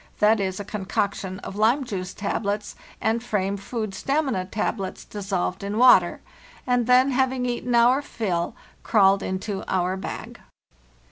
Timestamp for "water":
5.77-6.21